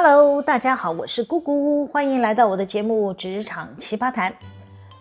[0.00, 4.30] Hello，大家好，我是姑姑，欢迎来到我的节目《职场奇葩谈》。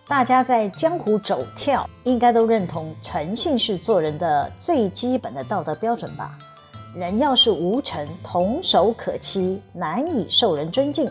[0.07, 6.35] 大家在江湖走跳，应该都认同诚信是做人的最基本的道德标准吧？
[6.95, 11.07] 人要是无诚，童叟可欺，难以受人尊敬；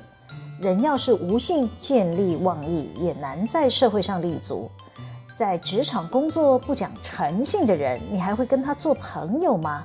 [0.61, 4.68] 人要是无信，见利忘义，也难在社会上立足。
[5.32, 9.84] 在职场工作不讲诚信的人，你还会跟他做朋友吗？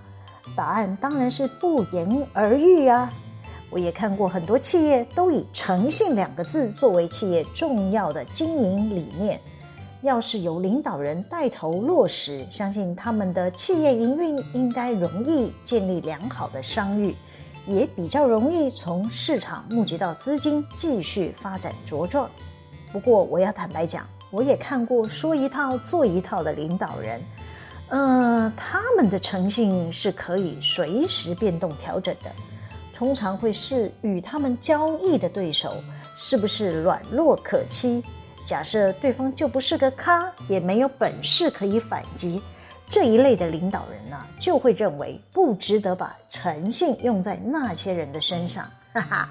[0.55, 3.07] 答案当然是不言而喻啊！
[3.71, 9.39] 我也看过很多企业都以诚信两个字作为企业重要的经营理念。
[10.01, 17.15] 要是由领导人带头落实，相信他们的企业营运应该容易建立良好的商誉，
[17.67, 22.29] 也比较容易从市场募集到资金，继续发展茁壮。
[22.91, 27.21] 不过，我要坦白讲，我也看过说一套做一套的领导人，
[27.89, 32.31] 嗯、呃，他们的诚信是可以随时变动调整的。
[33.01, 35.73] 通常会是与他们交易的对手
[36.15, 38.03] 是不是软弱可欺。
[38.45, 42.39] 假设对方就不是个咖，也没有本事可以反击，
[42.91, 48.69] 这一类的领导人呢、就会认为不值得把诚信用在那些人的身上。
[48.93, 49.29] 哈哈，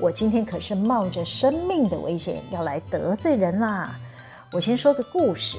[0.00, 3.94] 我今天可是冒着生命的危险要来得罪人啦！
[4.50, 5.58] 我先说个故事，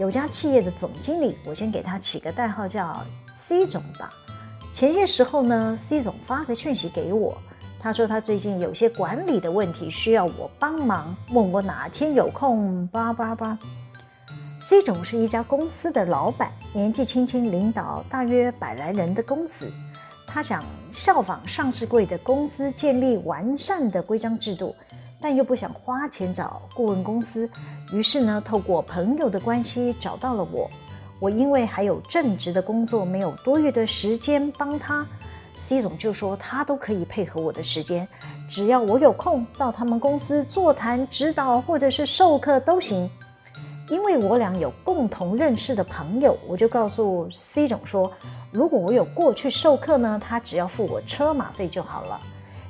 [0.00, 4.10] 有家企业的总经理，我先给他起个代号叫 C 总吧。
[4.72, 7.36] 前些时候呢，C 总发个讯息给我，
[7.80, 12.86] 他说他最近有些管理的问题需要我帮忙，问我哪天有空。
[12.88, 13.58] 叭叭叭。
[14.60, 19.68] C 总是一家公司的老板，年纪轻轻领导大约百来人的公司，
[20.26, 24.76] 他想效仿上市柜的公司，建立完善的规章制度，
[25.20, 27.50] 但又不想花钱找顾问公司，
[27.92, 30.70] 于是呢，透过朋友的关系找到了我。
[31.20, 35.06] 我因为还有正职的工作，没有多余的时间帮他。
[35.60, 38.06] C 总就说他都可以配合我的时间，
[38.48, 43.10] 只要我有空到他们公司座谈、指导或者是授课都行。
[43.90, 48.10] 因为我俩有共同认识的朋友，我就告诉 C 总说，
[48.52, 52.20] 如果我有过去授课呢，他只要付我车马费就好了。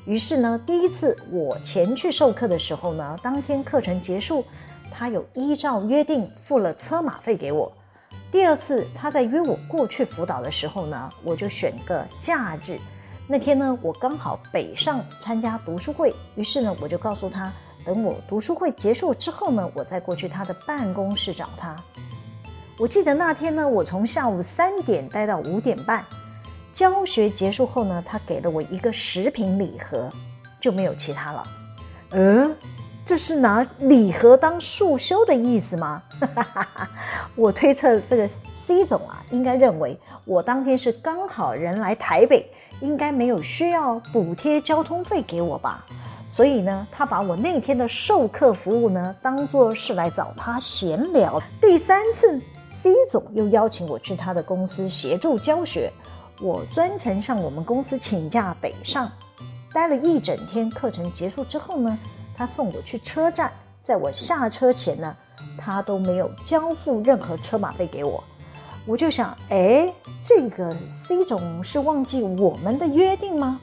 [0.07, 4.45] 于是呢，第一次我前去授课的时候呢，当天课程结束，
[4.91, 7.71] 他有依照约定付了车马费给我。
[8.31, 12.79] 第二次他在约我过去辅导的时候呢，我就选个假日。
[13.27, 17.51] 那天呢，我刚好北上参加读书会，于是呢，我就告诉他，
[17.85, 21.75] 等我读书会结束之后呢，我再过去他的办公室找他。
[22.79, 26.05] 我记得那天呢，我从下午三点待到五点半，
[26.73, 30.11] 教学结束后呢，他给了我一个食品礼盒，
[30.61, 31.47] 就没有其他了。
[32.11, 32.55] 嗯。
[33.07, 36.03] 这是拿礼盒当束修的意思吗？
[37.39, 42.45] 我推测这个 C 总啊，应该认为我当天是刚好人来台北，
[42.81, 45.87] 应该没有需要补贴交通费给我吧。
[46.29, 51.41] 所以呢，他把我那天的授课服务呢，当作是来找他闲聊。
[51.61, 55.93] 第三次，C 总又邀请我去他的公司协助教学，
[56.41, 59.09] 我专程向我们公司请假北上，
[59.73, 60.69] 待了一整天。
[60.69, 61.97] 课程结束之后呢，
[62.37, 65.17] 他送我去车站，在我下车前呢，
[65.59, 68.25] 他都没有交付任何车马费给我。
[68.87, 69.93] 我就想，哎，
[70.23, 73.61] 这个 C 总是忘记我们的约定吗？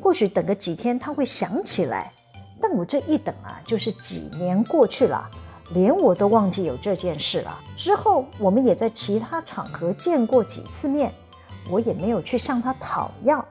[0.00, 2.12] 或许等个几天他会想起来。
[2.58, 5.28] 但我这一等啊，就是几年过去了，
[5.74, 7.54] 连我都忘记有这件事了。
[7.76, 11.12] 之后我们也在其他场合见过几次面，
[11.68, 13.44] 我也没有去向他讨要。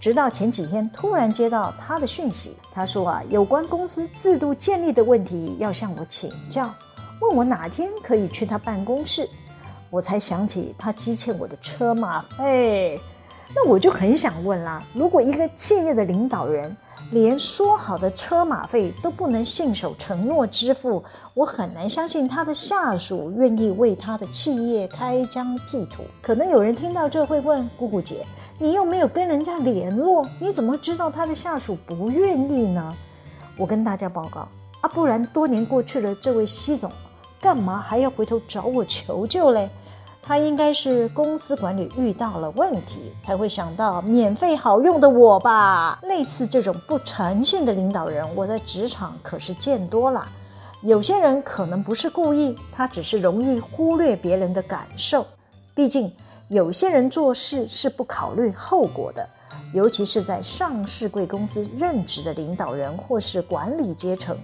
[0.00, 6.72] 直到前几天，突然接到他的讯息，他说啊，有关公司制度建立的问题要向我请教，
[7.20, 9.28] 问我哪天可以去他办公室。
[9.90, 12.98] 我才想起他积欠我的车马费，
[13.54, 16.76] 那我就很想问啦，如果一个企业的领导人
[17.12, 26.02] 连说好的车马费都不能信守承诺支付，我很难相信他的下属愿意为他的企业开疆辟土。
[26.20, 28.26] 可能有人听到这会问姑姑姐。
[28.56, 32.94] 你又没有跟人家联络，你怎么知道他的下属不愿意呢？
[33.58, 34.46] 我跟大家报告
[34.80, 36.90] 啊，不然多年过去了，这位西总
[37.44, 39.68] 干嘛还要回头找我求救嘞？
[40.22, 45.98] 他应该是公司管理遇到了问题，才会想到免费好用的我吧？
[46.04, 50.26] 类似这种不诚信的领导人，我在职场可是见多了。
[50.80, 55.26] 有些人可能不是故意，他只是容易忽略别人的感受，
[55.74, 56.10] 毕竟。
[56.48, 59.26] 有些人做事是不考虑后果的，
[59.74, 64.34] 尤其是在上市贵公司任职的领导人或是管理阶层，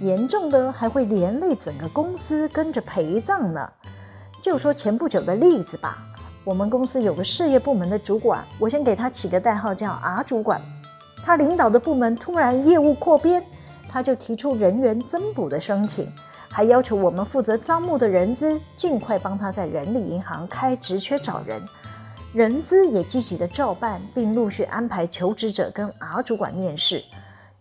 [0.00, 3.70] 严重的还会连累整个公司跟着陪葬呢。
[4.42, 5.98] 就说前不久的例子吧，
[6.44, 10.60] 我们公司有个事业部门的主管，我先给他起个代号叫 R 主管。
[11.24, 13.42] 他领导的部门突然业务扩编，
[13.88, 16.12] 他就提出人员增补的申请，
[16.50, 21.62] 还要求我们负责招募的人资尽快帮他在人力银行开职缺找人。
[22.34, 27.02] 人资也积极的照办，并陆续安排求职者跟 R 主管面试。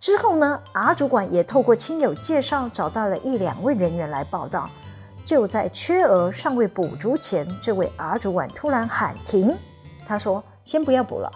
[0.03, 4.69] 之后呢，R 主管也透过亲友介绍找到了一两位人员来报到。
[5.23, 9.55] 就在缺额尚未补足前，这位 R 主管突然喊停，
[10.05, 11.31] 他说：“先不要补了。”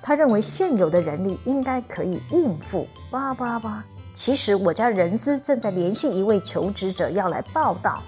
[0.00, 2.88] 他认为现有的人力应该可以应付。
[3.10, 3.84] 叭叭叭。
[4.14, 8.02] 其实我家人资正在联系一位求职者要来报道，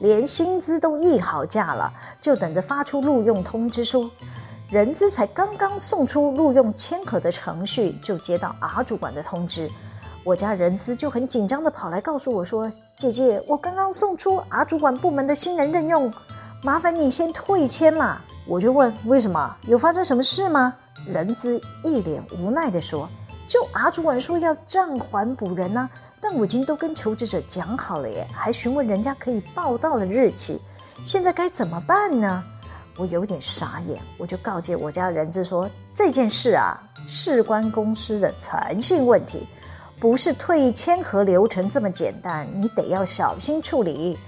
[0.00, 4.10] 连薪资都议好价了，就等着发出录用通知书。
[4.68, 9.70] 人资才刚刚送出录用签核的程序，就接到 R 主管的通知。
[10.24, 16.12] 我家人资就很紧张地跑来告诉我说：“姐姐，我刚刚送出 R 主管部门的新人任用，
[16.64, 19.56] 麻烦你先退签啦。”我就问：“为什么？
[19.68, 20.74] 有发生什么事吗？”
[21.06, 23.08] 人资一脸无奈地说
[23.46, 25.88] ：“就 R 主管说要暂缓补人呢，
[26.20, 30.60] 但我已经都跟求职者讲好了耶，还询问人家可以报到的日期，
[31.04, 32.42] 现在该怎么办呢？”
[32.98, 39.46] 我有点傻眼，我就告诫我家人资说：“这件事啊，事关公司的诚信问题，
[40.00, 44.18] 不是退签合流程这么简单，你得要小心处理。”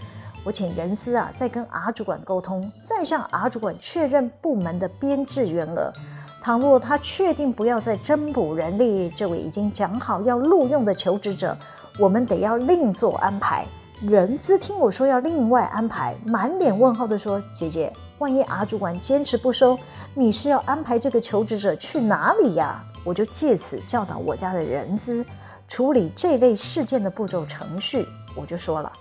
[0.45, 5.93] 我请人资啊，再跟 R 主管沟通，再向 R 主管确认部门的编制员额。
[6.41, 11.55] 倘若他确定不要再增补人力，这位已经讲好要录用的求职者，
[11.99, 13.67] 我们得要另做安排。
[14.01, 19.79] 人资听我说要另外安排，满脸问号的说：“姐姐，万一 R 主管坚持不收，
[20.15, 25.25] 你是要安排这个求职者去哪里呀？”我就借此教导我家的人资
[25.67, 28.07] 处理这类事件的步骤程序。
[28.35, 28.93] 我就说了，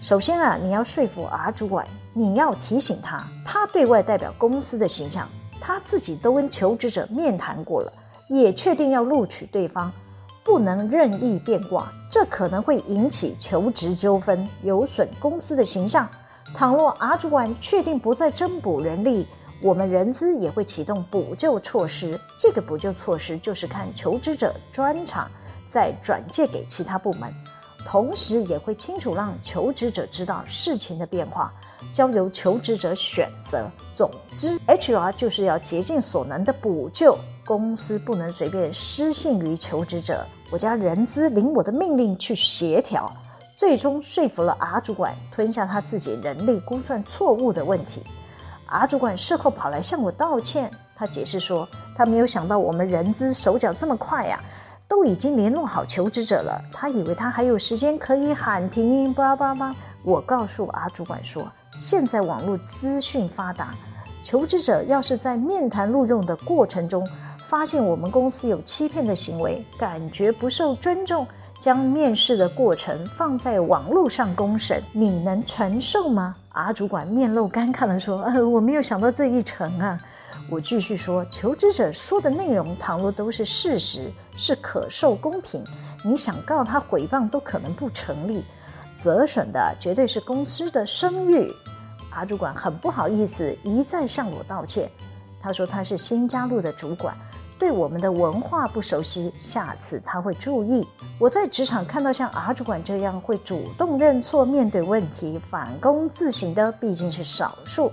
[0.00, 5.28] 首先啊，你要说服 R 主管，你要提醒他，他对外代表公司的形象。
[5.58, 7.92] 他自己都跟求职者面谈过了，
[8.28, 9.90] 也确定要录取对方，
[10.44, 16.08] 不能任意变卦，这可能会引起求职纠纷，有损公司的形象。
[16.56, 19.26] 倘若 R 主管确定不再增补人力，
[19.60, 22.18] 我们人资也会启动补救措施。
[22.38, 25.30] 这个补救措施就是看求职者专长，
[25.68, 27.30] 再转借给其他部门。
[27.84, 31.52] 同时也会清楚让求职者知道事情的变化，
[31.92, 33.70] 交由求职者选择。
[33.92, 40.26] 总之，HR 就是要竭尽所能的补救，公司不能随便失信于求职者。
[40.50, 43.12] 我家人资领我的命令去协调，
[43.56, 48.02] 最终说服了 R 主管吞下他自己人力估算错误的问题。
[48.66, 51.66] R 主管事后跑来向我道歉，他解释说
[51.96, 54.38] 他没有想到我们人资手脚这么快呀。
[54.88, 59.74] 都已经联络好求职者了，他以为他还有时间可以喊停，叭叭叭。
[60.04, 63.74] 我告诉 R 主管说，现在网络资讯发达，
[64.22, 67.04] 求职者要是在面谈录用的过程中，
[67.48, 71.26] 发现我们公司有欺骗的行为，感觉不受尊重，
[71.58, 79.98] 将面试的过程放在网络上公审，你能承受吗？R 主管面露尴尬地说：“呃，我没有想到这一层啊。”
[80.48, 85.64] 我继续说，求职者说的内容，倘若都是事实，是可受公平，
[86.04, 88.44] 你想告他诽谤都可能不成立，
[88.96, 91.50] 折损的绝对是公司的声誉。
[92.10, 94.88] 阿主管很不好意思，一再向我道歉。
[95.42, 97.16] 他说他是新加入的主管，
[97.58, 100.86] 对我们的文化不熟悉，下次他会注意。
[101.18, 107.90] 我在职场看到像阿主管这样会主动认错、面对问题、反躬自省的，毕竟是少数。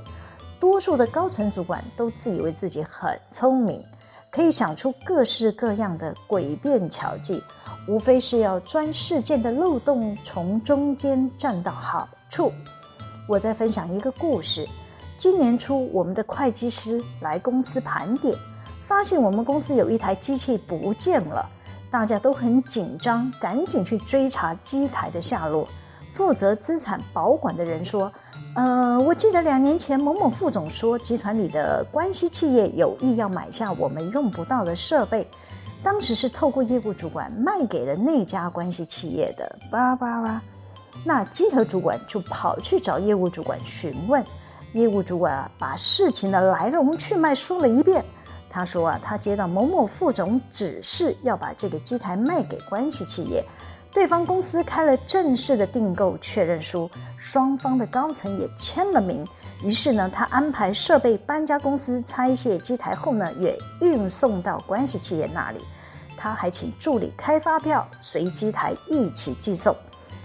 [0.59, 3.83] 多数的高层主管都自以为自己很聪明，
[4.31, 7.41] 可以想出各式各样的诡辩巧计，
[7.87, 12.51] 无非是要钻事件的漏洞，从中间占到好处。
[13.27, 14.67] 我再分享一个故事：
[15.17, 18.33] 今年初，我们的会计师来公司盘点，
[18.85, 21.49] 发现我们公司有一台机器不见了，
[21.89, 25.67] 大家都很紧张，赶紧去追查机台的下落。
[26.13, 28.11] 负责资产保管的人说。
[28.55, 35.27] 呃，我记得两年前某某副总说，集团里的关系企业有意要买下我们用不到的设备，
[35.81, 39.57] 当时是透过业务主管卖给了那家关系企业的。
[39.71, 40.39] 叭叭叭，
[41.03, 44.23] 那稽核主管就跑去找业务主管询问，
[44.73, 48.05] 业务主管啊把事情的来龙去脉说了一遍。
[48.53, 53.43] 他说啊，他接到某某副总指示要把这个机台卖给关系企业。
[53.91, 59.25] 对方公司开了正式的订购确认书，双方的高层也签了名。
[59.63, 65.59] 于是呢，他安排设备搬家公司拆卸机台后呢，也运送到关系企业那里。
[66.15, 69.75] 他还请助理开发票，随机台一起寄送。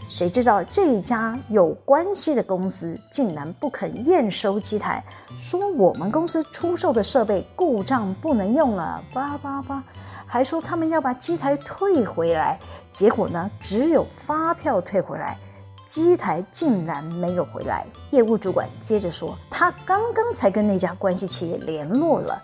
[0.09, 5.05] 谁知道这家有关系的公司竟然不肯验收机台，
[5.39, 9.85] 说我们公司出售的设备故障不能用了，叭叭叭。
[10.27, 12.59] 还说他们要把机台退回来。
[12.91, 15.37] 结果呢，只有发票退回来，
[15.85, 17.87] 机台竟然没有回来。
[18.11, 22.43] 业务主管接着说，他刚刚才跟那家关系企业联络了，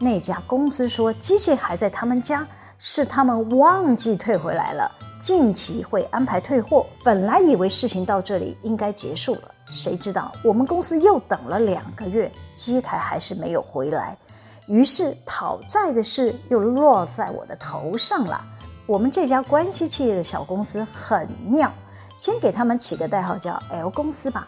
[0.00, 2.44] 那家公司说机器还在他们家，
[2.76, 4.90] 是他们忘记退回来了，
[5.24, 6.84] 近期会安排退货。
[7.02, 14.14] 本来以为事情到这里应该结束了，谁知道我们公司又等了两个月，机台还是没有回来，
[14.66, 18.38] 于是讨债的事又落在我的头上了。
[18.84, 21.72] 我们这家关系企业的小公司很妙，
[22.18, 24.46] 先给他们起个代号叫 L 公司吧。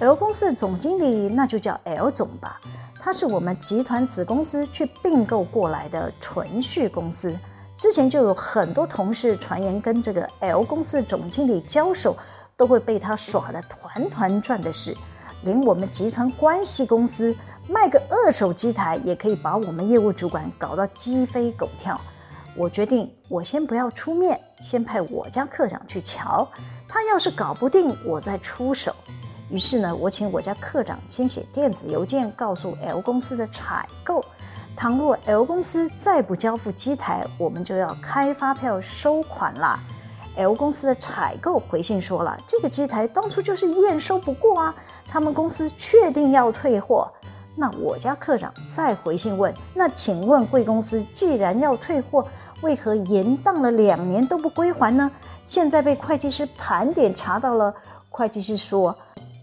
[0.00, 2.60] L 公司的总经理那就叫 L 总吧，
[2.98, 7.32] 他是我们集团子公司去并购过来的纯续公司。
[7.76, 12.16] 之前就有很多同事传言跟这个 L 公司总经理交手，
[12.56, 14.96] 都会被他耍得团团转的事。
[15.42, 17.36] 连我们集团关系公司
[17.68, 22.00] 卖个二手机台，也可以把我们业务主管搞到鸡飞狗跳。
[22.56, 26.48] 我决定，我先不要出面，先派我家课长去瞧。
[26.88, 28.94] 他要是搞不定，我再出手。
[29.50, 34.24] 于是呢，我请我家课长先写电子邮件告诉 L 公司的采购，
[34.76, 39.80] 倘若 L 公司再不交付机台，我们就要开发票收款啦。
[40.36, 44.74] L 公司的采购回信说了，这个机台当初就是验收不过啊，
[45.08, 47.10] 他们公司确定要退货。
[47.54, 52.26] 那我家科长再回信问，那请问贵公司既然要退货，
[52.60, 55.10] 为何延宕了两年都不归还呢？
[55.46, 57.74] 现在被会计师盘点查到了，
[58.10, 58.94] 会计师说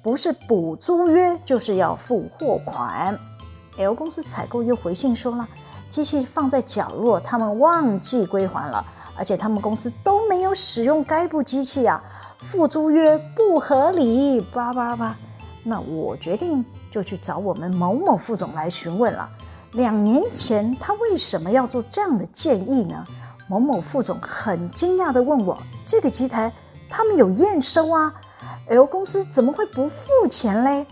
[0.04, 3.18] 不是补租约就是要付货款。
[3.78, 5.48] L 公司采购又回信说了，
[5.90, 8.86] 机器放在角落，他们忘记归还了，
[9.18, 12.04] 而且他们公司都没有使用该部机器啊，
[12.38, 14.40] 付租约不合理。
[14.54, 15.16] 叭叭叭，
[15.64, 19.28] 那我决定就去找我们某某副总来询问了。
[19.72, 23.04] 两年前，他为什么要做这样的建议呢？
[23.50, 26.52] 某某副总很惊讶地问我：“这个机台
[26.88, 28.14] 他们有验收啊
[28.70, 30.86] ，L 公司怎么会不付钱嘞？”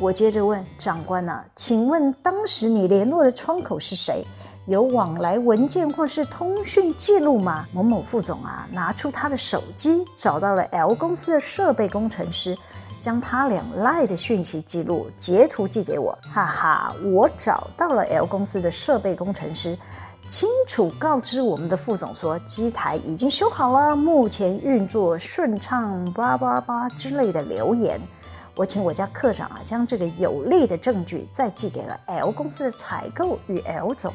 [0.00, 4.24] 我接着问长官呐、啊：“请问当时你联络的窗口是谁？
[4.66, 12.56] 有往来文件或是通讯记录吗？”某某副总啊，拿出他的手机，找到了 L 公司的设备工程师。
[12.98, 19.74] 将他俩赖的讯息记录截图寄给我，哈哈，我找到了 L 公司的设备工程师，
[20.28, 27.98] 清楚告知我们的副总说，机台已经修好了，目前运作顺畅，叭叭叭之类的留言。
[28.60, 34.12] 我请我家课长啊，将这个有力的证据再寄给了 L 公司的采购与 L 总，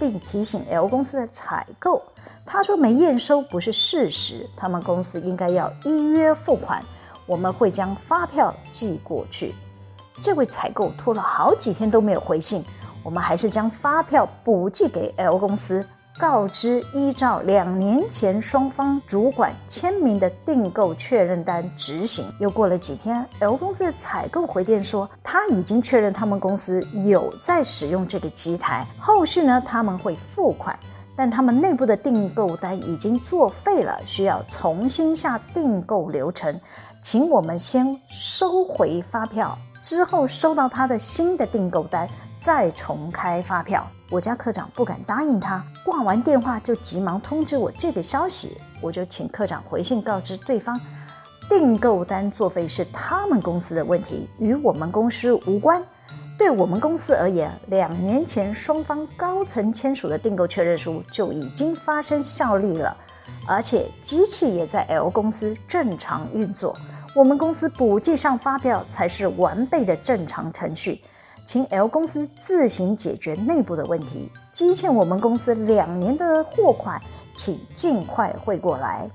[0.00, 2.02] 并提醒 L 公司的采购，
[2.46, 6.82] 他说没验收不是事实，他们公司应该要依约付款。
[7.26, 9.54] 我们会将发票寄过去。
[10.22, 12.64] 这位采购拖了好几天都没有回信，
[13.02, 15.86] 我们还是将发票补寄给 L 公司，
[16.18, 22.24] 告知依照两年前双方主管签名的订购确认单执行。
[22.38, 30.78] 又过了几天，L 公司的采购回电说，他已经确认他们公司有在使用这个机台，后续呢他们会付款，
[31.16, 36.60] 但他们内部的订购单已经作废了，需要重新下订购流程。
[37.00, 43.84] 请我们先收回发票，之后收到他的新的订购单，再重开发票。
[44.12, 48.58] 我家科长不敢答应他，挂完电话就急忙通知我这个消息。
[48.82, 50.78] 我就请科长回信告知对方，
[51.48, 55.82] 订购单作废是他们公司的问题，与我们公司无关。
[56.36, 62.94] 对我们公司而言，两年前双方高层签署的订购确认书就已经发生效力了。
[63.46, 66.76] 而且机器也在 L 公司正常运作，
[67.14, 71.00] 我们公司补寄上发票才是完备的正常程序，
[71.44, 74.30] 请 L 公司自行解决内部的问题。
[74.52, 77.00] 积欠我们公司两年的货款，
[77.34, 79.08] 请尽快汇过来。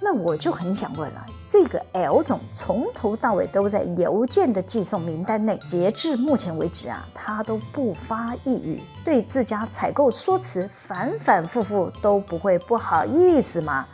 [0.00, 1.26] 那我就很想问了。
[1.48, 13.86] 这个 L 总从头到尾都在邮件的寄送名单内，截至目前为止啊，他都不发一语，对自家采购说辞反反复复都不会不好意思吗？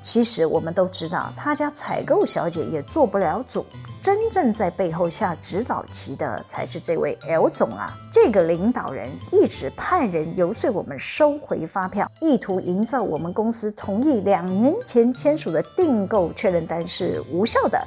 [0.00, 3.66] 其实我们都知道，他家采购小姐也做不了主，
[4.00, 7.92] 真正在背后下指导棋的才是这位 L 总啊！
[8.10, 17.78] 这个领导人一直派人游说我们收回发票，意图营造我们公司同意两年前签署的订购确认单是无效的。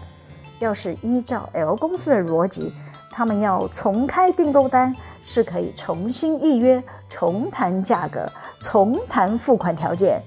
[0.60, 2.74] 要是依照 L 公司的逻辑，
[3.10, 10.22] 他们要重开订购单是可以重新预约、重谈价格、重谈付款条件。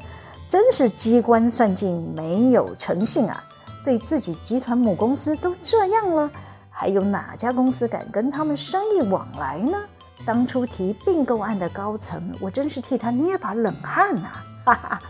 [0.55, 3.43] 真是机关算尽没有诚信啊！
[3.85, 6.31] 对自己集团母公司都这样了，
[6.71, 9.77] 还有哪家公司敢跟他们生意往来呢？
[10.25, 14.29] 当初提并购案的高层，我真是替他捏把冷汗呐！
[14.65, 15.01] 哈哈，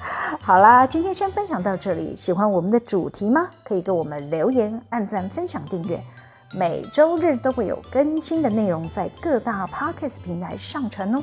[0.40, 2.16] 好啦，今天先分享到这里。
[2.16, 3.50] 喜欢我们的主题吗？
[3.64, 6.02] 可以给我们留言、按赞、分享、订阅。
[6.54, 11.22] 每周日都会有更新的内容在各大 Podcast 平台上传哦，